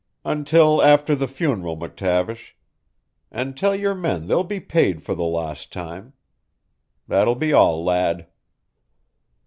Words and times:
"Until 0.25 0.81
after 0.81 1.13
the 1.13 1.27
funeral, 1.27 1.77
McTavish. 1.77 2.53
And 3.31 3.55
tell 3.55 3.75
your 3.75 3.93
men 3.93 4.25
they'll 4.25 4.43
be 4.43 4.59
paid 4.59 5.03
for 5.03 5.13
the 5.13 5.23
lost 5.23 5.71
time. 5.71 6.13
That 7.07 7.27
will 7.27 7.35
be 7.35 7.53
all, 7.53 7.83
lad." 7.83 8.25